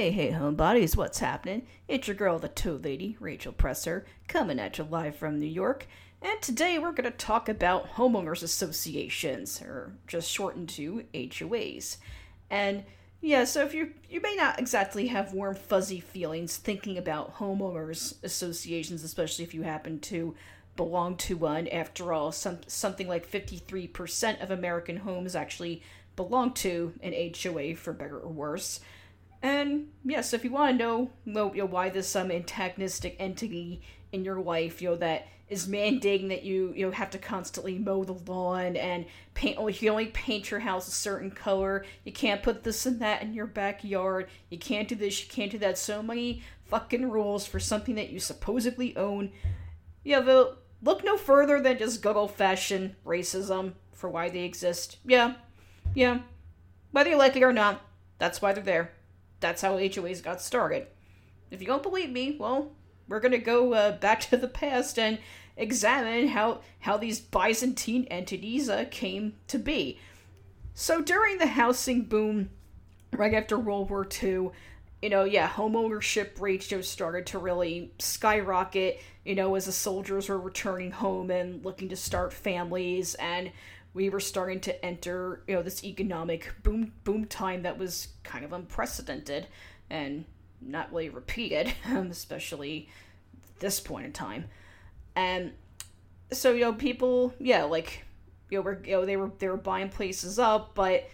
Hey, 0.00 0.12
hey, 0.12 0.30
homebodies, 0.30 0.96
what's 0.96 1.18
happening? 1.18 1.66
It's 1.86 2.08
your 2.08 2.14
girl, 2.14 2.38
the 2.38 2.48
Toad 2.48 2.86
Lady, 2.86 3.18
Rachel 3.20 3.52
Presser, 3.52 4.06
coming 4.28 4.58
at 4.58 4.78
you 4.78 4.84
live 4.84 5.14
from 5.14 5.38
New 5.38 5.44
York. 5.44 5.86
And 6.22 6.40
today 6.40 6.78
we're 6.78 6.92
going 6.92 7.04
to 7.04 7.10
talk 7.10 7.50
about 7.50 7.96
homeowners 7.96 8.42
associations, 8.42 9.60
or 9.60 9.92
just 10.06 10.30
shortened 10.30 10.70
to 10.70 11.04
HOAs. 11.12 11.98
And 12.48 12.84
yeah, 13.20 13.44
so 13.44 13.62
if 13.62 13.74
you 13.74 13.92
you 14.08 14.22
may 14.22 14.34
not 14.36 14.58
exactly 14.58 15.08
have 15.08 15.34
warm 15.34 15.54
fuzzy 15.54 16.00
feelings 16.00 16.56
thinking 16.56 16.96
about 16.96 17.36
homeowners 17.36 18.24
associations, 18.24 19.04
especially 19.04 19.44
if 19.44 19.52
you 19.52 19.64
happen 19.64 20.00
to 20.00 20.34
belong 20.76 21.18
to 21.18 21.36
one. 21.36 21.68
After 21.68 22.14
all, 22.14 22.32
some 22.32 22.60
something 22.66 23.06
like 23.06 23.30
53% 23.30 24.42
of 24.42 24.50
American 24.50 24.96
homes 24.96 25.36
actually 25.36 25.82
belong 26.16 26.54
to 26.54 26.94
an 27.02 27.12
HOA 27.12 27.76
for 27.76 27.92
better 27.92 28.18
or 28.18 28.32
worse. 28.32 28.80
And 29.42 29.88
yes, 30.04 30.32
if 30.32 30.44
you 30.44 30.50
want 30.50 30.78
to 30.78 30.84
know, 30.84 31.10
you 31.24 31.62
know 31.62 31.66
why 31.66 31.88
there's 31.88 32.06
some 32.06 32.30
antagonistic 32.30 33.16
entity 33.18 33.82
in 34.12 34.24
your 34.24 34.40
life, 34.40 34.82
you 34.82 34.90
know, 34.90 34.96
that 34.96 35.28
is 35.48 35.66
mandating 35.66 36.28
that 36.28 36.44
you 36.44 36.72
you 36.76 36.86
know 36.86 36.92
have 36.92 37.10
to 37.10 37.18
constantly 37.18 37.76
mow 37.76 38.04
the 38.04 38.12
lawn 38.12 38.76
and 38.76 39.04
paint 39.34 39.58
only 39.58 39.72
you 39.72 39.90
only 39.90 40.06
paint 40.06 40.50
your 40.50 40.60
house 40.60 40.86
a 40.86 40.92
certain 40.92 41.30
color. 41.30 41.84
You 42.04 42.12
can't 42.12 42.42
put 42.42 42.62
this 42.62 42.86
and 42.86 43.00
that 43.00 43.22
in 43.22 43.34
your 43.34 43.46
backyard. 43.46 44.28
You 44.48 44.58
can't 44.58 44.88
do 44.88 44.94
this, 44.94 45.22
you 45.22 45.28
can't 45.28 45.50
do 45.50 45.58
that. 45.58 45.76
So 45.76 46.02
many 46.02 46.42
fucking 46.66 47.10
rules 47.10 47.46
for 47.46 47.58
something 47.58 47.96
that 47.96 48.10
you 48.10 48.20
supposedly 48.20 48.96
own. 48.96 49.32
Yeah, 50.04 50.20
the 50.20 50.56
look 50.82 51.02
no 51.02 51.16
further 51.16 51.60
than 51.60 51.78
just 51.78 52.00
good 52.00 52.16
old 52.16 52.32
fashioned 52.34 52.94
racism 53.04 53.72
for 53.92 54.08
why 54.08 54.28
they 54.28 54.44
exist. 54.44 54.98
Yeah. 55.04 55.34
Yeah. 55.94 56.20
Whether 56.92 57.10
you 57.10 57.16
like 57.16 57.36
it 57.36 57.42
or 57.42 57.52
not, 57.52 57.80
that's 58.18 58.40
why 58.40 58.52
they're 58.52 58.62
there 58.62 58.92
that's 59.40 59.62
how 59.62 59.76
HOAs 59.76 60.22
got 60.22 60.40
started. 60.40 60.86
If 61.50 61.60
you 61.60 61.66
don't 61.66 61.82
believe 61.82 62.10
me, 62.10 62.36
well, 62.38 62.72
we're 63.08 63.20
gonna 63.20 63.38
go 63.38 63.74
uh, 63.74 63.92
back 63.98 64.20
to 64.30 64.36
the 64.36 64.48
past 64.48 64.98
and 64.98 65.18
examine 65.56 66.28
how 66.28 66.60
how 66.80 66.96
these 66.96 67.20
Byzantine 67.20 68.04
entities 68.10 68.68
uh, 68.68 68.86
came 68.90 69.34
to 69.48 69.58
be. 69.58 69.98
So 70.74 71.02
during 71.02 71.38
the 71.38 71.46
housing 71.46 72.04
boom, 72.04 72.50
right 73.12 73.34
after 73.34 73.58
World 73.58 73.90
War 73.90 74.08
II, 74.22 74.50
you 75.02 75.08
know, 75.08 75.24
yeah, 75.24 75.46
home 75.46 75.76
ownership 75.76 76.36
rates 76.40 76.68
just 76.68 76.92
started 76.92 77.26
to 77.26 77.38
really 77.38 77.92
skyrocket. 77.98 79.00
You 79.24 79.34
know, 79.34 79.54
as 79.54 79.66
the 79.66 79.72
soldiers 79.72 80.28
were 80.28 80.38
returning 80.38 80.90
home 80.90 81.30
and 81.30 81.64
looking 81.64 81.88
to 81.90 81.96
start 81.96 82.32
families, 82.32 83.14
and 83.16 83.50
we 83.92 84.08
were 84.08 84.20
starting 84.20 84.60
to 84.60 84.84
enter, 84.84 85.42
you 85.46 85.54
know, 85.54 85.62
this 85.62 85.84
economic 85.84 86.52
boom 86.62 86.92
boom 87.04 87.26
time 87.26 87.62
that 87.62 87.78
was 87.78 88.08
kind 88.22 88.44
of 88.44 88.52
unprecedented 88.52 89.46
and 89.88 90.24
not 90.60 90.92
really 90.92 91.08
repeated, 91.08 91.72
especially 91.88 92.88
this 93.58 93.80
point 93.80 94.06
in 94.06 94.12
time. 94.12 94.46
And 95.16 95.52
so, 96.32 96.52
you 96.52 96.60
know, 96.60 96.72
people, 96.72 97.34
yeah, 97.40 97.64
like, 97.64 98.04
you 98.48 98.58
know, 98.58 98.62
were, 98.62 98.82
you 98.84 98.92
know, 98.92 99.04
they 99.04 99.16
were 99.16 99.32
they 99.38 99.48
were 99.48 99.56
buying 99.56 99.88
places 99.88 100.38
up, 100.38 100.74
but 100.74 101.08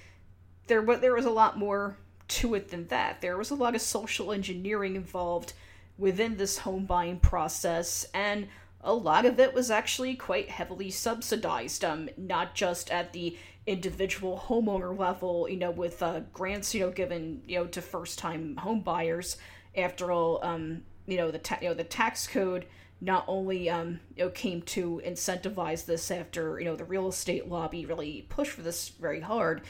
there 0.66 0.82
but 0.82 1.00
there 1.00 1.14
was 1.14 1.24
a 1.24 1.30
lot 1.30 1.58
more 1.58 1.96
to 2.28 2.54
it 2.54 2.68
than 2.68 2.86
that. 2.88 3.20
There 3.20 3.36
was 3.38 3.50
a 3.50 3.54
lot 3.54 3.74
of 3.74 3.80
social 3.80 4.32
engineering 4.32 4.96
involved 4.96 5.52
within 5.98 6.36
this 6.36 6.58
home 6.58 6.84
buying 6.84 7.20
process 7.20 8.06
and 8.12 8.48
a 8.80 8.94
lot 8.94 9.24
of 9.24 9.40
it 9.40 9.54
was 9.54 9.70
actually 9.70 10.14
quite 10.14 10.48
heavily 10.48 10.90
subsidized, 10.90 11.84
um, 11.84 12.08
not 12.16 12.54
just 12.54 12.90
at 12.90 13.12
the 13.12 13.36
individual 13.66 14.44
homeowner 14.46 14.96
level, 14.96 15.48
you 15.48 15.56
know, 15.56 15.70
with 15.70 16.02
uh, 16.02 16.20
grants, 16.32 16.74
you 16.74 16.80
know, 16.80 16.90
given, 16.90 17.42
you 17.46 17.58
know, 17.58 17.66
to 17.66 17.82
first 17.82 18.18
time 18.18 18.56
home 18.56 18.80
buyers. 18.80 19.36
After 19.76 20.12
all, 20.12 20.42
um, 20.42 20.82
you 21.06 21.16
know, 21.16 21.30
the 21.30 21.38
ta- 21.38 21.58
you 21.60 21.68
know, 21.68 21.74
the 21.74 21.84
tax 21.84 22.26
code 22.26 22.66
not 23.00 23.24
only 23.28 23.68
um, 23.68 24.00
you 24.16 24.24
know, 24.24 24.30
came 24.30 24.62
to 24.62 25.02
incentivize 25.04 25.84
this 25.84 26.10
after, 26.10 26.58
you 26.58 26.64
know, 26.64 26.76
the 26.76 26.84
real 26.84 27.08
estate 27.08 27.48
lobby 27.48 27.84
really 27.84 28.24
pushed 28.28 28.52
for 28.52 28.62
this 28.62 28.88
very 28.88 29.20
hard, 29.20 29.62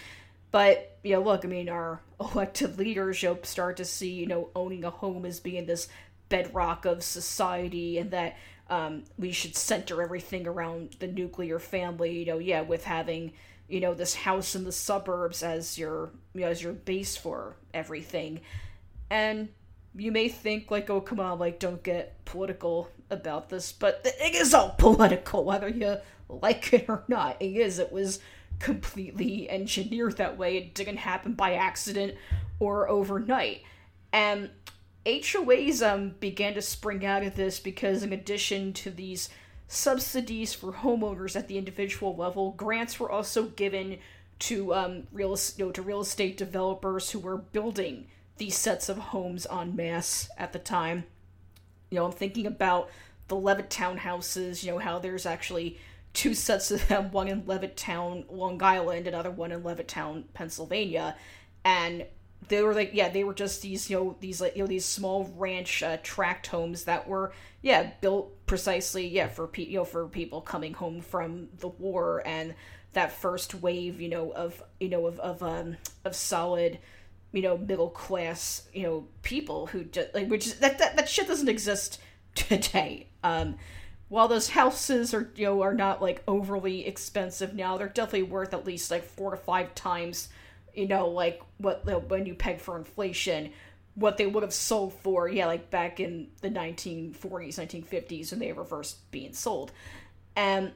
but, 0.52 0.96
you 1.02 1.12
know, 1.12 1.22
look, 1.22 1.44
I 1.44 1.48
mean, 1.48 1.68
our 1.68 2.00
elected 2.20 2.78
leaders, 2.78 3.22
you 3.22 3.30
know, 3.30 3.38
start 3.42 3.78
to 3.78 3.84
see, 3.84 4.12
you 4.12 4.26
know, 4.26 4.50
owning 4.54 4.84
a 4.84 4.90
home 4.90 5.26
as 5.26 5.40
being 5.40 5.66
this 5.66 5.88
bedrock 6.28 6.84
of 6.84 7.02
society 7.02 7.98
and 7.98 8.10
that 8.12 8.36
um, 8.68 9.04
we 9.18 9.32
should 9.32 9.56
center 9.56 10.02
everything 10.02 10.46
around 10.46 10.96
the 10.98 11.06
nuclear 11.06 11.58
family. 11.58 12.18
You 12.18 12.26
know, 12.26 12.38
yeah, 12.38 12.62
with 12.62 12.84
having 12.84 13.32
you 13.68 13.80
know 13.80 13.94
this 13.94 14.14
house 14.14 14.54
in 14.54 14.64
the 14.64 14.72
suburbs 14.72 15.42
as 15.42 15.78
your 15.78 16.10
you 16.34 16.42
know, 16.42 16.48
as 16.48 16.62
your 16.62 16.72
base 16.72 17.16
for 17.16 17.56
everything, 17.74 18.40
and 19.10 19.48
you 19.94 20.12
may 20.12 20.28
think 20.28 20.70
like, 20.70 20.90
oh 20.90 21.00
come 21.00 21.20
on, 21.20 21.38
like 21.38 21.58
don't 21.58 21.82
get 21.82 22.24
political 22.24 22.90
about 23.10 23.48
this, 23.48 23.72
but 23.72 24.00
it 24.04 24.34
is 24.34 24.52
all 24.52 24.70
political, 24.78 25.44
whether 25.44 25.68
you 25.68 25.96
like 26.28 26.72
it 26.72 26.86
or 26.88 27.04
not. 27.08 27.36
It 27.40 27.56
is. 27.56 27.78
It 27.78 27.92
was 27.92 28.20
completely 28.58 29.48
engineered 29.50 30.16
that 30.16 30.36
way. 30.36 30.56
It 30.56 30.74
didn't 30.74 30.98
happen 30.98 31.34
by 31.34 31.54
accident 31.54 32.14
or 32.58 32.88
overnight. 32.88 33.62
And 34.12 34.50
HOAs 35.06 35.86
um, 35.86 36.14
began 36.18 36.54
to 36.54 36.62
spring 36.62 37.06
out 37.06 37.22
of 37.22 37.36
this 37.36 37.60
because, 37.60 38.02
in 38.02 38.12
addition 38.12 38.72
to 38.74 38.90
these 38.90 39.28
subsidies 39.68 40.52
for 40.52 40.72
homeowners 40.72 41.36
at 41.36 41.46
the 41.46 41.58
individual 41.58 42.16
level, 42.16 42.52
grants 42.52 42.98
were 42.98 43.10
also 43.10 43.44
given 43.44 43.98
to 44.40 44.74
um, 44.74 45.06
real 45.12 45.38
you 45.56 45.66
know, 45.66 45.72
to 45.72 45.82
real 45.82 46.00
estate 46.00 46.36
developers 46.36 47.10
who 47.10 47.20
were 47.20 47.36
building 47.36 48.08
these 48.36 48.56
sets 48.56 48.88
of 48.88 48.98
homes 48.98 49.46
en 49.50 49.76
masse 49.76 50.28
at 50.36 50.52
the 50.52 50.58
time. 50.58 51.04
You 51.90 51.98
know, 51.98 52.06
I'm 52.06 52.12
thinking 52.12 52.46
about 52.46 52.90
the 53.28 53.36
Levitt 53.36 53.70
townhouses. 53.70 54.64
You 54.64 54.72
know 54.72 54.78
how 54.78 54.98
there's 54.98 55.24
actually 55.24 55.78
two 56.12 56.34
sets 56.34 56.70
of 56.72 56.88
them, 56.88 57.12
one 57.12 57.28
in 57.28 57.42
Levittown, 57.42 58.24
Long 58.28 58.60
Island, 58.60 59.06
another 59.06 59.30
one 59.30 59.52
in 59.52 59.62
Levittown, 59.62 60.24
Pennsylvania, 60.34 61.16
and 61.64 62.06
they 62.48 62.62
were 62.62 62.74
like 62.74 62.90
yeah 62.92 63.08
they 63.08 63.24
were 63.24 63.34
just 63.34 63.62
these 63.62 63.90
you 63.90 63.96
know 63.96 64.16
these 64.20 64.40
like 64.40 64.56
you 64.56 64.62
know 64.62 64.66
these 64.66 64.84
small 64.84 65.32
ranch 65.36 65.82
uh, 65.82 65.96
tract 66.02 66.46
homes 66.46 66.84
that 66.84 67.08
were 67.08 67.32
yeah 67.62 67.90
built 68.00 68.46
precisely 68.46 69.06
yeah 69.06 69.28
for 69.28 69.46
pe- 69.46 69.64
you 69.64 69.78
know 69.78 69.84
for 69.84 70.06
people 70.06 70.40
coming 70.40 70.74
home 70.74 71.00
from 71.00 71.48
the 71.58 71.68
war 71.68 72.22
and 72.24 72.54
that 72.92 73.12
first 73.12 73.54
wave 73.54 74.00
you 74.00 74.08
know 74.08 74.30
of 74.30 74.62
you 74.80 74.88
know 74.88 75.06
of 75.06 75.18
of 75.20 75.42
um 75.42 75.76
of 76.04 76.14
solid 76.14 76.78
you 77.32 77.42
know 77.42 77.58
middle 77.58 77.90
class 77.90 78.68
you 78.72 78.82
know 78.82 79.06
people 79.22 79.66
who 79.66 79.84
just 79.84 80.14
like 80.14 80.28
which 80.28 80.58
that 80.60 80.78
that, 80.78 80.96
that 80.96 81.08
shit 81.08 81.28
doesn't 81.28 81.48
exist 81.48 82.00
today. 82.34 83.08
Um 83.22 83.56
while 84.08 84.28
those 84.28 84.50
houses 84.50 85.12
are 85.12 85.32
you 85.34 85.46
know 85.46 85.62
are 85.62 85.74
not 85.74 86.00
like 86.00 86.22
overly 86.28 86.86
expensive 86.86 87.54
now 87.54 87.76
they're 87.76 87.88
definitely 87.88 88.22
worth 88.22 88.54
at 88.54 88.64
least 88.64 88.90
like 88.90 89.04
four 89.04 89.32
to 89.32 89.36
five 89.36 89.74
times 89.74 90.28
you 90.76 90.86
know, 90.86 91.08
like 91.08 91.40
what 91.58 91.84
when 92.08 92.26
you 92.26 92.34
peg 92.34 92.60
for 92.60 92.76
inflation, 92.76 93.50
what 93.94 94.18
they 94.18 94.26
would 94.26 94.42
have 94.42 94.52
sold 94.52 94.92
for, 94.92 95.28
yeah, 95.28 95.46
like 95.46 95.70
back 95.70 96.00
in 96.00 96.28
the 96.42 96.50
1940s, 96.50 97.16
1950s 97.18 98.30
when 98.30 98.40
they 98.40 98.52
were 98.52 98.64
first 98.64 99.10
being 99.10 99.32
sold. 99.32 99.72
And 100.36 100.72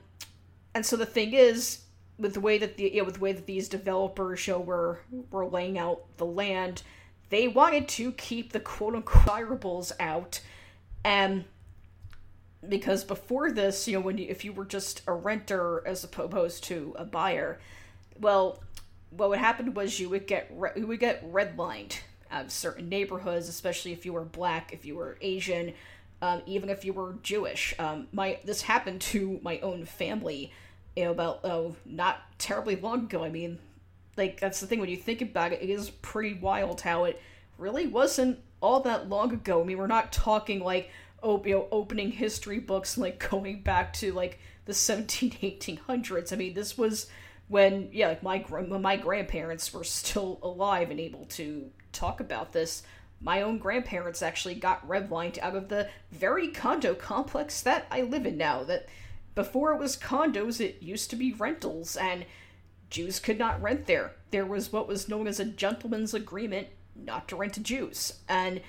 and 0.74 0.84
so 0.84 0.96
the 0.96 1.06
thing 1.06 1.34
is, 1.34 1.82
with 2.18 2.34
the 2.34 2.40
way 2.40 2.58
that 2.58 2.76
the 2.76 2.84
you 2.84 2.98
know, 2.98 3.04
with 3.04 3.14
the 3.14 3.20
way 3.20 3.32
that 3.32 3.46
these 3.46 3.68
developers 3.68 4.40
show 4.40 4.58
were 4.58 5.00
were 5.30 5.46
laying 5.46 5.78
out 5.78 6.16
the 6.16 6.26
land, 6.26 6.82
they 7.28 7.46
wanted 7.46 7.88
to 7.88 8.12
keep 8.12 8.52
the 8.52 8.60
quote 8.60 8.94
unquote 8.94 9.92
out, 10.00 10.40
and 11.04 11.44
because 12.66 13.04
before 13.04 13.50
this, 13.50 13.88
you 13.88 13.94
know, 13.94 14.00
when 14.00 14.18
you, 14.18 14.26
if 14.28 14.44
you 14.44 14.52
were 14.52 14.64
just 14.64 15.02
a 15.06 15.12
renter 15.12 15.86
as 15.86 16.04
opposed 16.04 16.64
to 16.64 16.94
a 16.98 17.04
buyer, 17.04 17.58
well, 18.18 18.62
what 19.10 19.30
would 19.30 19.38
happen 19.38 19.74
was 19.74 19.98
you 19.98 20.08
would 20.08 20.26
get 20.26 20.50
re- 20.54 20.72
you 20.76 20.86
would 20.86 21.00
get 21.00 21.30
redlined 21.32 21.98
out 22.30 22.46
of 22.46 22.52
certain 22.52 22.88
neighborhoods, 22.88 23.48
especially 23.48 23.92
if 23.92 24.06
you 24.06 24.12
were 24.12 24.24
black, 24.24 24.72
if 24.72 24.84
you 24.84 24.94
were 24.94 25.18
Asian, 25.20 25.72
um, 26.22 26.42
even 26.46 26.70
if 26.70 26.84
you 26.84 26.92
were 26.92 27.14
Jewish. 27.22 27.74
Um, 27.78 28.08
my 28.12 28.38
this 28.44 28.62
happened 28.62 29.00
to 29.02 29.40
my 29.42 29.58
own 29.60 29.84
family, 29.84 30.52
you 30.96 31.04
know, 31.04 31.10
about 31.10 31.40
oh, 31.44 31.76
not 31.84 32.18
terribly 32.38 32.76
long 32.76 33.04
ago. 33.04 33.24
I 33.24 33.30
mean, 33.30 33.58
like 34.16 34.38
that's 34.40 34.60
the 34.60 34.66
thing 34.66 34.80
when 34.80 34.90
you 34.90 34.96
think 34.96 35.22
about 35.22 35.52
it, 35.52 35.62
it 35.62 35.70
is 35.70 35.90
pretty 35.90 36.34
wild 36.34 36.80
how 36.80 37.04
it 37.04 37.20
really 37.58 37.86
wasn't 37.86 38.38
all 38.60 38.80
that 38.80 39.08
long 39.08 39.32
ago. 39.32 39.60
I 39.60 39.64
mean, 39.64 39.78
we're 39.78 39.86
not 39.86 40.12
talking 40.12 40.60
like 40.60 40.90
oh, 41.22 41.42
you 41.44 41.54
know, 41.54 41.68
opening 41.70 42.10
history 42.10 42.58
books 42.58 42.96
and 42.96 43.02
like 43.02 43.28
going 43.30 43.62
back 43.62 43.92
to 43.94 44.12
like 44.12 44.38
the 44.64 44.74
17 44.74 45.32
1800s. 45.32 46.32
I 46.32 46.36
mean, 46.36 46.54
this 46.54 46.78
was 46.78 47.08
when 47.50 47.88
yeah 47.92 48.08
like 48.08 48.22
my 48.22 48.38
when 48.38 48.80
my 48.80 48.96
grandparents 48.96 49.74
were 49.74 49.84
still 49.84 50.38
alive 50.42 50.90
and 50.90 50.98
able 50.98 51.26
to 51.26 51.70
talk 51.92 52.20
about 52.20 52.52
this 52.52 52.82
my 53.20 53.42
own 53.42 53.58
grandparents 53.58 54.22
actually 54.22 54.54
got 54.54 54.86
redlined 54.88 55.38
out 55.40 55.54
of 55.54 55.68
the 55.68 55.86
very 56.10 56.48
condo 56.48 56.94
complex 56.94 57.60
that 57.60 57.86
I 57.90 58.00
live 58.00 58.24
in 58.24 58.38
now 58.38 58.64
that 58.64 58.88
before 59.34 59.72
it 59.74 59.78
was 59.78 59.96
condos 59.96 60.60
it 60.60 60.82
used 60.82 61.10
to 61.10 61.16
be 61.16 61.32
rentals 61.34 61.96
and 61.96 62.24
Jews 62.88 63.20
could 63.20 63.38
not 63.38 63.60
rent 63.60 63.86
there 63.86 64.12
there 64.30 64.46
was 64.46 64.72
what 64.72 64.88
was 64.88 65.08
known 65.08 65.26
as 65.26 65.38
a 65.38 65.44
gentleman's 65.44 66.14
agreement 66.14 66.68
not 67.04 67.28
to 67.28 67.36
rent 67.36 67.54
to 67.54 67.60
Jews. 67.60 68.14
And 68.28 68.60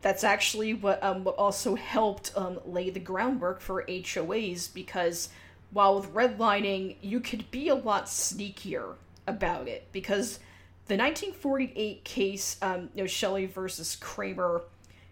that's 0.00 0.24
actually 0.24 0.74
what 0.74 1.02
um, 1.02 1.28
also 1.38 1.74
helped 1.74 2.32
um, 2.36 2.58
lay 2.64 2.90
the 2.90 3.00
groundwork 3.00 3.60
for 3.60 3.84
HOAs 3.84 4.72
because 4.72 5.28
while 5.72 5.96
with 5.96 6.12
redlining 6.14 6.96
you 7.00 7.20
could 7.20 7.50
be 7.50 7.68
a 7.68 7.74
lot 7.74 8.06
sneakier 8.06 8.94
about 9.26 9.68
it 9.68 9.88
because 9.92 10.38
the 10.86 10.96
1948 10.96 12.04
case, 12.04 12.56
um, 12.60 12.90
you 12.94 13.02
know, 13.02 13.06
Shelley 13.06 13.46
versus 13.46 13.96
Kraemer, 14.00 14.62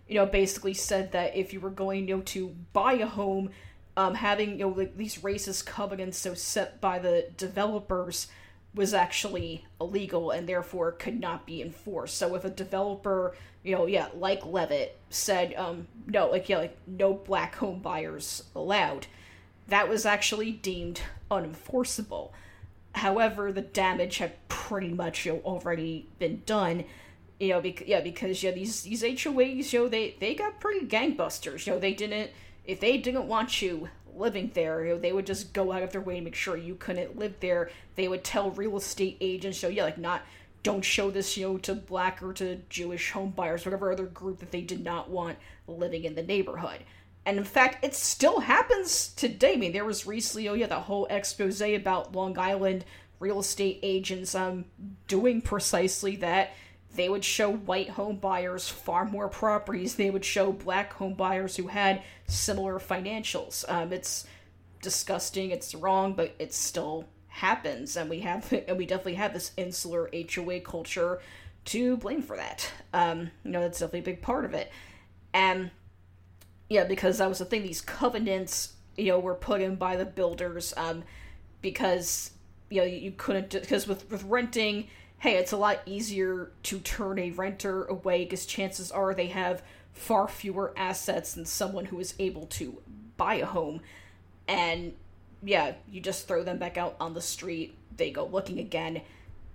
you 0.08 0.16
know, 0.16 0.26
basically 0.26 0.74
said 0.74 1.12
that 1.12 1.36
if 1.36 1.52
you 1.52 1.60
were 1.60 1.70
going, 1.70 2.08
you 2.08 2.16
know, 2.16 2.22
to 2.22 2.54
buy 2.72 2.94
a 2.94 3.06
home, 3.06 3.50
um, 3.96 4.14
having 4.14 4.52
you 4.52 4.66
know 4.66 4.68
like 4.68 4.96
these 4.96 5.18
racist 5.18 5.66
covenants 5.66 6.18
so 6.18 6.34
set 6.34 6.80
by 6.80 6.98
the 6.98 7.28
developers 7.36 8.28
was 8.74 8.94
actually 8.94 9.66
illegal 9.80 10.30
and 10.30 10.48
therefore 10.48 10.92
could 10.92 11.18
not 11.18 11.44
be 11.44 11.60
enforced. 11.60 12.16
So 12.16 12.36
if 12.36 12.44
a 12.44 12.50
developer, 12.50 13.34
you 13.64 13.74
know, 13.74 13.86
yeah, 13.86 14.08
like 14.14 14.46
Levitt 14.46 14.96
said, 15.10 15.54
um, 15.54 15.88
no, 16.06 16.30
like 16.30 16.48
yeah, 16.48 16.58
like 16.58 16.78
no 16.86 17.14
black 17.14 17.56
home 17.56 17.80
buyers 17.80 18.44
allowed, 18.54 19.06
that 19.70 19.88
was 19.88 20.06
actually 20.06 20.52
deemed 20.52 21.00
unenforceable. 21.30 22.30
However, 22.94 23.52
the 23.52 23.62
damage 23.62 24.18
had 24.18 24.48
pretty 24.48 24.92
much 24.92 25.24
you 25.24 25.34
know, 25.34 25.40
already 25.44 26.08
been 26.18 26.42
done. 26.44 26.84
You 27.38 27.50
know, 27.50 27.60
because 27.60 27.86
yeah, 27.86 28.00
because 28.00 28.42
yeah, 28.42 28.50
these 28.50 28.82
these 28.82 29.02
HOAs, 29.02 29.72
you 29.72 29.80
know, 29.80 29.88
they 29.88 30.16
they 30.20 30.34
got 30.34 30.60
pretty 30.60 30.86
gangbusters. 30.86 31.66
You 31.66 31.74
know, 31.74 31.78
they 31.78 31.94
didn't 31.94 32.30
if 32.66 32.80
they 32.80 32.98
didn't 32.98 33.26
want 33.26 33.62
you 33.62 33.88
living 34.14 34.50
there, 34.54 34.84
you 34.84 34.94
know, 34.94 34.98
they 34.98 35.12
would 35.12 35.26
just 35.26 35.52
go 35.52 35.72
out 35.72 35.82
of 35.82 35.92
their 35.92 36.00
way 36.00 36.16
to 36.16 36.20
make 36.20 36.34
sure 36.34 36.56
you 36.56 36.74
couldn't 36.74 37.16
live 37.16 37.34
there. 37.40 37.70
They 37.94 38.08
would 38.08 38.24
tell 38.24 38.50
real 38.50 38.76
estate 38.76 39.16
agents, 39.20 39.62
you 39.62 39.68
know, 39.68 39.74
yeah, 39.74 39.84
like 39.84 39.98
not 39.98 40.22
don't 40.62 40.84
show 40.84 41.10
this, 41.10 41.36
you 41.36 41.46
know, 41.46 41.58
to 41.58 41.74
black 41.74 42.22
or 42.22 42.32
to 42.34 42.56
Jewish 42.68 43.12
home 43.12 43.30
buyers, 43.30 43.64
whatever 43.64 43.90
other 43.90 44.06
group 44.06 44.40
that 44.40 44.50
they 44.50 44.60
did 44.60 44.84
not 44.84 45.08
want 45.08 45.38
living 45.66 46.04
in 46.04 46.14
the 46.14 46.22
neighborhood. 46.22 46.80
And 47.30 47.38
in 47.38 47.44
fact, 47.44 47.84
it 47.84 47.94
still 47.94 48.40
happens 48.40 49.12
today. 49.14 49.52
I 49.52 49.56
mean, 49.56 49.70
there 49.70 49.84
was 49.84 50.04
recently, 50.04 50.48
oh 50.48 50.54
yeah, 50.54 50.66
the 50.66 50.80
whole 50.80 51.06
expose 51.08 51.60
about 51.60 52.12
Long 52.12 52.36
Island 52.36 52.84
real 53.20 53.38
estate 53.38 53.78
agents 53.84 54.34
um 54.34 54.64
doing 55.06 55.40
precisely 55.40 56.16
that. 56.16 56.50
They 56.96 57.08
would 57.08 57.24
show 57.24 57.52
white 57.52 57.90
home 57.90 58.16
buyers 58.16 58.68
far 58.68 59.04
more 59.04 59.28
properties. 59.28 59.94
They 59.94 60.10
would 60.10 60.24
show 60.24 60.50
black 60.50 60.92
home 60.94 61.14
buyers 61.14 61.54
who 61.54 61.68
had 61.68 62.02
similar 62.26 62.80
financials. 62.80 63.64
Um, 63.68 63.92
it's 63.92 64.26
disgusting. 64.82 65.52
It's 65.52 65.72
wrong, 65.72 66.14
but 66.14 66.34
it 66.40 66.52
still 66.52 67.04
happens, 67.28 67.96
and 67.96 68.10
we 68.10 68.18
have 68.20 68.52
and 68.66 68.76
we 68.76 68.86
definitely 68.86 69.14
have 69.14 69.34
this 69.34 69.52
insular 69.56 70.10
HOA 70.34 70.62
culture 70.62 71.20
to 71.66 71.96
blame 71.96 72.22
for 72.22 72.34
that. 72.34 72.68
Um, 72.92 73.30
you 73.44 73.52
know, 73.52 73.60
that's 73.60 73.78
definitely 73.78 74.00
a 74.00 74.14
big 74.16 74.20
part 74.20 74.44
of 74.44 74.52
it. 74.52 74.72
And 75.32 75.70
yeah, 76.70 76.84
because 76.84 77.18
that 77.18 77.28
was 77.28 77.40
the 77.40 77.44
thing. 77.44 77.64
These 77.64 77.82
covenants, 77.82 78.74
you 78.96 79.08
know, 79.08 79.18
were 79.18 79.34
put 79.34 79.60
in 79.60 79.74
by 79.74 79.96
the 79.96 80.04
builders, 80.06 80.72
um, 80.76 81.02
because 81.60 82.30
you 82.70 82.80
know 82.80 82.86
you 82.86 83.10
couldn't 83.10 83.50
because 83.50 83.88
with 83.88 84.08
with 84.08 84.22
renting, 84.22 84.86
hey, 85.18 85.34
it's 85.36 85.50
a 85.52 85.56
lot 85.56 85.80
easier 85.84 86.52
to 86.62 86.78
turn 86.78 87.18
a 87.18 87.32
renter 87.32 87.84
away 87.86 88.24
because 88.24 88.46
chances 88.46 88.92
are 88.92 89.12
they 89.12 89.26
have 89.26 89.62
far 89.92 90.28
fewer 90.28 90.72
assets 90.76 91.34
than 91.34 91.44
someone 91.44 91.86
who 91.86 91.98
is 91.98 92.14
able 92.20 92.46
to 92.46 92.80
buy 93.16 93.34
a 93.34 93.46
home, 93.46 93.80
and 94.46 94.94
yeah, 95.42 95.72
you 95.90 96.00
just 96.00 96.28
throw 96.28 96.44
them 96.44 96.58
back 96.58 96.78
out 96.78 96.94
on 97.00 97.14
the 97.14 97.20
street. 97.20 97.76
They 97.96 98.12
go 98.12 98.26
looking 98.26 98.60
again. 98.60 99.02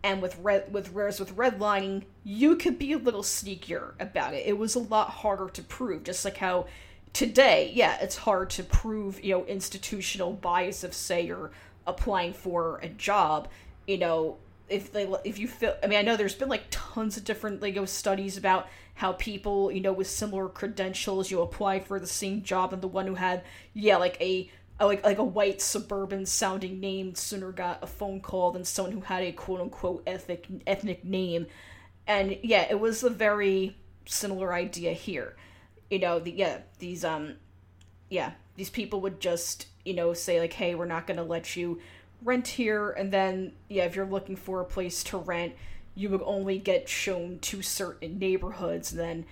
And 0.03 0.21
with 0.21 0.37
red, 0.37 0.71
with 0.71 0.93
whereas 0.93 1.19
with 1.19 1.35
redlining, 1.35 2.03
you 2.23 2.57
could 2.57 2.77
be 2.77 2.93
a 2.93 2.97
little 2.99 3.23
sneakier 3.23 3.93
about 3.99 4.35
it. 4.35 4.45
It 4.45 4.55
was 4.55 4.75
a 4.75 4.79
lot 4.79 5.09
harder 5.09 5.49
to 5.49 5.63
prove, 5.63 6.03
just 6.03 6.23
like 6.23 6.37
how 6.37 6.67
today, 7.15 7.71
yeah, 7.73 7.97
it's 8.01 8.17
hard 8.17 8.49
to 8.51 8.63
prove, 8.63 9.23
you 9.23 9.31
know, 9.31 9.45
institutional 9.45 10.33
bias 10.33 10.83
of 10.83 10.93
say 10.93 11.21
you're 11.21 11.49
applying 11.87 12.33
for 12.33 12.77
a 12.79 12.89
job, 12.89 13.47
you 13.87 13.97
know, 13.97 14.37
if 14.67 14.91
they 14.91 15.07
if 15.23 15.37
you 15.37 15.47
feel 15.47 15.75
I 15.83 15.87
mean 15.87 15.99
I 15.99 16.01
know 16.01 16.17
there's 16.17 16.35
been 16.35 16.49
like 16.49 16.65
tons 16.71 17.17
of 17.17 17.23
different 17.23 17.61
Lego 17.61 17.85
studies 17.85 18.35
about 18.35 18.67
how 18.95 19.13
people, 19.13 19.71
you 19.71 19.79
know, 19.79 19.93
with 19.93 20.07
similar 20.07 20.49
credentials 20.49 21.31
you 21.31 21.41
apply 21.41 21.79
for 21.79 21.99
the 21.99 22.07
same 22.07 22.43
job 22.43 22.73
and 22.73 22.81
the 22.81 22.87
one 22.87 23.07
who 23.07 23.15
had 23.15 23.43
yeah, 23.73 23.97
like 23.97 24.19
a 24.19 24.51
like 24.79 25.03
like 25.03 25.19
a 25.19 25.23
white 25.23 25.61
suburban 25.61 26.25
sounding 26.25 26.79
name 26.81 27.15
sooner 27.15 27.51
got 27.51 27.81
a 27.81 27.87
phone 27.87 28.19
call 28.19 28.51
than 28.51 28.65
someone 28.65 28.91
who 28.91 29.01
had 29.01 29.23
a 29.23 29.31
quote 29.31 29.61
unquote 29.61 30.03
ethnic 30.05 30.47
ethnic 30.67 31.05
name. 31.05 31.47
And 32.07 32.37
yeah, 32.43 32.67
it 32.69 32.79
was 32.79 33.03
a 33.03 33.09
very 33.09 33.77
similar 34.05 34.53
idea 34.53 34.91
here 34.93 35.35
you 35.89 35.99
know, 35.99 36.19
the 36.19 36.31
yeah, 36.31 36.59
these 36.79 37.03
um 37.03 37.35
yeah, 38.09 38.31
these 38.55 38.69
people 38.69 39.01
would 39.01 39.19
just, 39.19 39.67
you 39.83 39.93
know, 39.93 40.13
say 40.13 40.39
like, 40.39 40.53
"Hey, 40.53 40.75
we're 40.75 40.85
not 40.85 41.07
going 41.07 41.17
to 41.17 41.23
let 41.23 41.55
you 41.55 41.79
rent 42.23 42.47
here." 42.47 42.91
And 42.91 43.11
then 43.11 43.53
yeah, 43.69 43.85
if 43.85 43.95
you're 43.95 44.05
looking 44.05 44.35
for 44.35 44.61
a 44.61 44.65
place 44.65 45.03
to 45.05 45.17
rent, 45.17 45.53
you 45.95 46.09
would 46.09 46.21
only 46.25 46.59
get 46.59 46.89
shown 46.89 47.39
to 47.39 47.61
certain 47.61 48.19
neighborhoods 48.19 48.91
and 48.91 48.99
then 48.99 49.25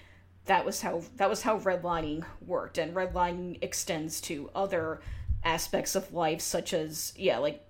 that 0.46 0.66
was 0.66 0.82
how 0.82 1.02
that 1.18 1.30
was 1.30 1.44
how 1.44 1.60
redlining 1.60 2.24
worked 2.46 2.78
and 2.78 2.96
redlining 2.96 3.58
extends 3.62 4.20
to 4.22 4.50
other 4.56 5.02
aspects 5.44 5.96
of 5.96 6.14
life 6.14 6.42
such 6.42 6.74
as 6.74 7.14
yeah 7.18 7.38
like 7.38 7.66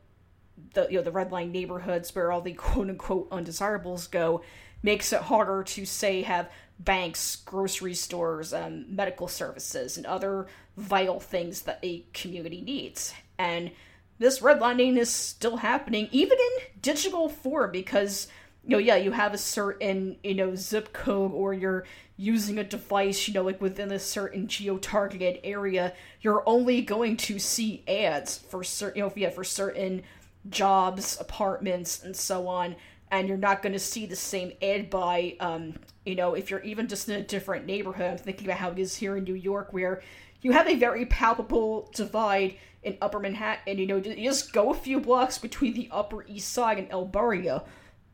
the 0.73 0.87
you 0.89 0.97
know 0.97 1.03
the 1.03 1.11
red 1.11 1.31
line 1.31 1.51
neighborhoods 1.51 2.13
where 2.15 2.31
all 2.31 2.41
the 2.41 2.53
quote 2.53 2.89
unquote 2.89 3.27
undesirables 3.31 4.07
go 4.07 4.41
makes 4.81 5.11
it 5.13 5.21
harder 5.21 5.63
to 5.63 5.85
say 5.85 6.21
have 6.21 6.49
banks, 6.79 7.37
grocery 7.37 7.93
stores, 7.93 8.53
um, 8.53 8.85
medical 8.93 9.27
services, 9.27 9.97
and 9.97 10.05
other 10.05 10.47
vital 10.77 11.19
things 11.19 11.61
that 11.63 11.79
a 11.83 12.03
community 12.13 12.61
needs. 12.61 13.13
And 13.37 13.71
this 14.19 14.39
redlining 14.39 14.97
is 14.97 15.09
still 15.09 15.57
happening, 15.57 16.07
even 16.11 16.37
in 16.37 16.65
digital 16.81 17.29
form, 17.29 17.71
because 17.71 18.27
you 18.63 18.69
know, 18.69 18.77
yeah, 18.77 18.95
you 18.95 19.11
have 19.11 19.33
a 19.33 19.37
certain 19.37 20.17
you 20.23 20.35
know 20.35 20.55
zip 20.55 20.93
code, 20.93 21.31
or 21.33 21.53
you're 21.53 21.85
using 22.15 22.59
a 22.59 22.63
device, 22.63 23.27
you 23.27 23.33
know, 23.33 23.43
like 23.43 23.59
within 23.59 23.91
a 23.91 23.99
certain 23.99 24.47
geo-targeted 24.47 25.39
area. 25.43 25.93
You're 26.21 26.43
only 26.45 26.81
going 26.81 27.17
to 27.17 27.39
see 27.39 27.83
ads 27.87 28.37
for 28.37 28.63
certain, 28.63 28.99
you 28.99 29.03
know, 29.03 29.13
yeah, 29.15 29.29
for 29.29 29.43
certain 29.43 30.03
jobs, 30.49 31.17
apartments, 31.19 32.03
and 32.03 32.15
so 32.15 32.47
on 32.47 32.75
and 33.13 33.27
you're 33.27 33.37
not 33.37 33.61
going 33.61 33.73
to 33.73 33.79
see 33.79 34.07
the 34.07 34.15
same 34.15 34.51
ad 34.59 34.89
buy. 34.89 35.37
Um, 35.39 35.75
you 36.03 36.15
know, 36.15 36.33
if 36.33 36.49
you're 36.49 36.61
even 36.61 36.87
just 36.87 37.07
in 37.07 37.15
a 37.15 37.21
different 37.21 37.67
neighborhood, 37.67 38.09
I'm 38.09 38.17
thinking 38.17 38.47
about 38.47 38.57
how 38.57 38.71
it 38.71 38.79
is 38.79 38.95
here 38.95 39.15
in 39.15 39.23
New 39.23 39.35
York, 39.35 39.71
where 39.71 40.01
you 40.41 40.51
have 40.51 40.67
a 40.67 40.75
very 40.75 41.05
palpable 41.05 41.91
divide 41.93 42.55
in 42.81 42.97
Upper 43.03 43.19
Manhattan. 43.19 43.77
You 43.77 43.85
know, 43.85 43.97
you 43.97 44.27
just 44.27 44.51
go 44.51 44.71
a 44.71 44.73
few 44.73 44.99
blocks 44.99 45.37
between 45.37 45.75
the 45.75 45.89
Upper 45.91 46.25
East 46.25 46.51
Side 46.51 46.79
and 46.79 46.87
El 46.89 47.05
Barrio, 47.05 47.63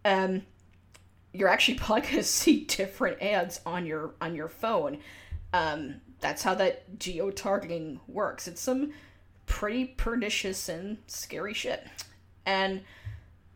and 0.04 0.44
you're 1.32 1.48
actually 1.48 1.76
probably 1.80 2.02
going 2.02 2.16
to 2.16 2.24
see 2.24 2.66
different 2.66 3.22
ads 3.22 3.62
on 3.66 3.86
your 3.86 4.16
on 4.20 4.36
your 4.36 4.50
phone. 4.50 4.98
Um, 5.54 6.02
that's 6.20 6.44
how 6.44 6.56
that 6.56 7.00
geo 7.00 7.32
targeting 7.32 8.02
works. 8.10 8.50
It's 8.50 8.60
some 8.60 8.92
pretty 9.46 9.86
pernicious 9.86 10.68
and 10.68 10.98
scary 11.08 11.54
shit. 11.54 11.88
And 12.46 12.82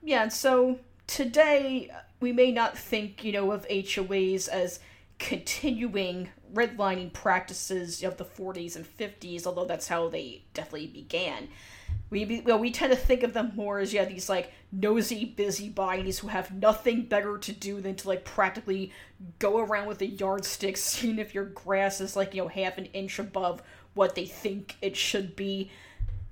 yeah, 0.02 0.30
so 0.30 0.80
today 1.08 1.92
we 2.20 2.32
may 2.32 2.52
not 2.52 2.78
think, 2.78 3.24
you 3.24 3.32
know, 3.32 3.52
of 3.52 3.68
HOAs 3.68 4.48
as 4.48 4.80
continuing 5.20 6.30
redlining 6.54 7.12
practices 7.14 8.04
of 8.04 8.18
the 8.18 8.26
40s 8.26 8.76
and 8.76 8.86
50s, 8.86 9.46
although 9.46 9.66
that's 9.66 9.88
how 9.88 10.10
they 10.10 10.44
definitely 10.54 10.88
began. 10.88 11.48
We 12.10 12.44
well, 12.46 12.60
we 12.60 12.70
tend 12.70 12.92
to 12.92 12.98
think 12.98 13.24
of 13.24 13.34
them 13.34 13.54
more 13.56 13.80
as 13.80 13.92
yeah 13.92 14.06
these 14.06 14.30
like 14.30 14.52
nosy 14.72 15.26
busybodies 15.26 16.20
who 16.20 16.28
have 16.28 16.54
nothing 16.54 17.06
better 17.06 17.40
to 17.40 17.52
do 17.52 17.82
than 17.82 17.96
to 17.96 18.08
like 18.08 18.24
practically 18.24 18.92
go 19.40 19.58
around 19.58 19.88
with 19.88 20.02
a 20.02 20.06
yardstick, 20.06 20.78
seeing 20.78 21.18
if 21.18 21.34
your 21.34 21.46
grass 21.46 22.02
is 22.02 22.16
like 22.16 22.36
you 22.36 22.44
know 22.44 22.50
half 22.50 22.78
an 22.78 22.86
inch 22.88 23.18
above 23.18 23.64
what 23.96 24.14
they 24.14 24.26
think 24.26 24.76
it 24.82 24.96
should 24.96 25.36
be, 25.36 25.72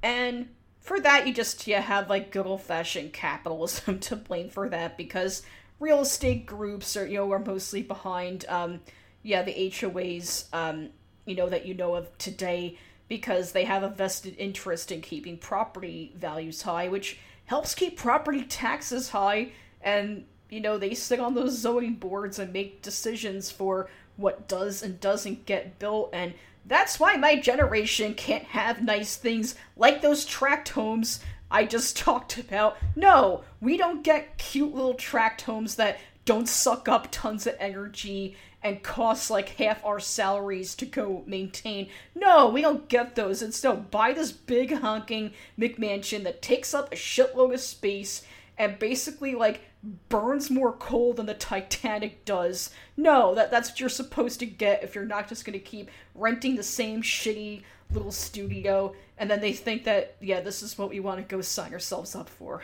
and 0.04 0.50
for 0.82 1.00
that 1.00 1.26
you 1.26 1.34
just 1.34 1.66
yeah 1.68 1.80
have 1.80 2.10
like 2.10 2.32
good 2.32 2.46
old 2.46 2.62
fashioned 2.62 3.14
capitalism 3.14 4.00
to 4.02 4.16
blame 4.16 4.50
for 4.50 4.68
that 4.70 4.98
because 4.98 5.44
real 5.80 6.02
estate 6.02 6.46
groups 6.46 6.98
are 6.98 7.08
you 7.08 7.16
know 7.16 7.32
are 7.32 7.40
mostly 7.40 7.82
behind 7.82 8.46
um 8.50 8.80
yeah 9.24 9.42
the 9.42 9.54
HOAs 9.54 10.46
um 10.54 10.90
you 11.26 11.36
know 11.36 11.50
that 11.50 11.66
you 11.66 11.74
know 11.74 11.96
of 11.96 12.18
today 12.18 12.78
because 13.08 13.52
they 13.52 13.66
have 13.66 13.84
a 13.84 13.90
vested 13.90 14.36
interest 14.38 14.92
in 14.92 15.02
keeping 15.02 15.38
property 15.38 16.14
values 16.16 16.62
high 16.62 16.88
which 16.88 17.18
helps 17.52 17.76
keep 17.76 17.98
property 17.98 18.44
taxes 18.44 19.10
high. 19.10 19.52
And 19.82 20.24
you 20.50 20.62
know 20.62 20.78
they 20.78 20.94
sit 20.94 21.20
on 21.20 21.34
those 21.34 21.58
zoning 21.58 21.96
boards 21.96 22.40
and 22.40 22.54
make 22.54 22.82
decisions 22.82 23.52
for 23.52 23.90
what 24.16 24.48
does 24.48 24.82
and 24.82 25.02
doesn't 25.02 25.46
get 25.46 25.78
built. 25.78 26.12
And 26.14 26.34
that's 26.65 27.00
why 27.00 27.15
my 27.15 27.36
generation 27.36 28.13
can't 28.13 28.44
have 28.46 28.84
nice 28.84 29.15
things 29.15 29.56
like 29.75 30.01
those 30.01 30.25
tract 30.25 30.70
homes 30.70 31.20
I 31.50 31.65
just 31.65 31.98
talked 31.98 32.38
about. 32.38 32.77
No, 32.96 33.44
we 33.60 33.77
don't 33.77 34.03
get 34.03 34.38
cute 34.38 34.74
little 34.74 34.94
tract 34.94 35.41
homes 35.41 35.75
that 35.75 36.00
don't 36.24 36.48
suck 36.48 36.88
up 36.88 37.08
tons 37.12 37.48
of 37.48 37.56
energy 37.60 38.38
and 38.63 38.84
cost 38.84 39.32
like 39.32 39.50
half 39.50 39.84
our 39.84 40.00
salaries 40.00 40.75
to 40.75 40.86
go 40.86 41.24
maintain. 41.25 41.89
No, 42.13 42.48
we 42.48 42.62
don't 42.62 42.88
get 42.88 43.15
those. 43.15 43.41
Instead, 43.41 43.89
buy 43.89 44.13
this 44.13 44.32
big 44.32 44.72
honking 44.72 45.34
McMansion 45.60 46.24
that 46.24 46.41
takes 46.41 46.74
up 46.74 46.91
a 46.91 46.96
shitload 46.96 47.53
of 47.56 47.60
space 47.60 48.24
and 48.58 48.77
basically 48.79 49.36
like 49.36 49.62
burns 50.10 50.50
more 50.50 50.74
coal 50.74 51.13
than 51.13 51.25
the 51.25 51.34
Titanic 51.34 52.24
does. 52.25 52.70
No, 52.96 53.34
that 53.36 53.51
that's 53.51 53.70
what 53.72 53.79
you're 53.79 53.89
supposed 53.89 54.39
to 54.39 54.46
get 54.46 54.84
if 54.84 54.96
you're 54.96 55.05
not 55.05 55.27
just 55.27 55.46
going 55.46 55.58
to 55.58 55.60
keep 55.60 55.89
renting 56.15 56.55
the 56.55 56.63
same 56.63 57.01
shitty 57.01 57.63
little 57.93 58.12
studio 58.12 58.93
and 59.17 59.29
then 59.29 59.41
they 59.41 59.53
think 59.53 59.84
that 59.84 60.15
yeah, 60.22 60.41
this 60.41 60.63
is 60.63 60.77
what 60.77 60.89
we 60.89 61.00
want 61.00 61.17
to 61.17 61.36
go 61.36 61.41
sign 61.41 61.74
ourselves 61.74 62.15
up 62.15 62.29
for. 62.29 62.63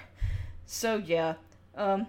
So 0.66 0.98
yeah, 0.98 1.36
um 1.76 2.08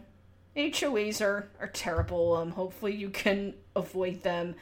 HOAs 0.56 1.20
are 1.20 1.48
are 1.60 1.68
terrible. 1.68 2.36
Um 2.36 2.52
hopefully 2.52 2.94
you 2.94 3.10
can 3.10 3.54
avoid 3.74 4.22
them. 4.22 4.54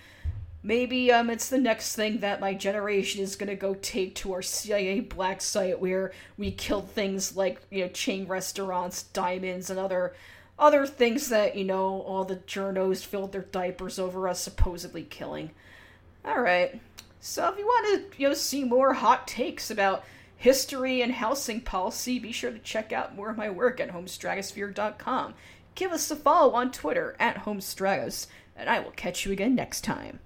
Maybe 0.67 1.13
um 1.13 1.31
it's 1.31 1.49
the 1.49 1.59
next 1.59 1.95
thing 1.95 2.19
that 2.19 2.41
my 2.41 2.53
generation 2.53 3.23
is 3.23 3.37
gonna 3.37 3.55
go 3.55 3.75
take 3.75 4.17
to 4.17 4.33
our 4.33 4.43
CIA 4.43 4.99
black 4.99 5.41
site 5.41 5.79
where 5.79 6.11
we 6.37 6.51
killed 6.51 6.91
things 6.91 7.37
like, 7.37 7.63
you 7.71 7.85
know, 7.85 7.89
chain 7.91 8.27
restaurants, 8.27 9.05
diamonds, 9.05 9.71
and 9.71 9.79
other 9.79 10.17
other 10.59 10.85
things 10.85 11.29
that, 11.29 11.55
you 11.55 11.63
know, 11.63 12.03
all 12.03 12.25
the 12.25 12.35
journos 12.35 13.07
filled 13.07 13.31
their 13.31 13.43
diapers 13.43 14.01
over 14.01 14.27
us 14.27 14.41
supposedly 14.41 15.05
killing. 15.05 15.53
Alright. 16.27 16.81
So 17.21 17.49
if 17.49 17.59
you 17.59 17.65
want 17.65 18.11
to, 18.13 18.21
you 18.21 18.27
know, 18.27 18.35
see 18.35 18.65
more 18.65 18.95
hot 18.95 19.29
takes 19.29 19.71
about 19.71 20.03
history 20.37 21.01
and 21.01 21.13
housing 21.13 21.61
policy, 21.61 22.19
be 22.19 22.33
sure 22.33 22.51
to 22.51 22.59
check 22.59 22.93
out 22.93 23.15
more 23.15 23.31
of 23.31 23.37
my 23.37 23.51
work 23.51 23.79
at 23.79 23.91
homestratosphere.com. 23.91 25.35
Give 25.77 25.93
us 25.93 26.11
a 26.11 26.17
follow 26.17 26.55
on 26.55 26.73
Twitter 26.73 27.15
at 27.21 27.45
homestratos, 27.45 28.27
and 28.57 28.69
I 28.69 28.81
will 28.81 28.91
catch 28.91 29.25
you 29.25 29.31
again 29.31 29.55
next 29.55 29.85
time. 29.85 30.19